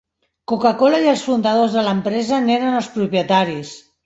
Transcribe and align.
Coca-cola 0.51 1.01
i 1.03 1.09
els 1.11 1.25
fundadors 1.25 1.75
de 1.75 1.83
l'empresa 1.89 2.41
n'eren 2.47 2.79
els 2.81 2.89
propietaris. 2.97 3.77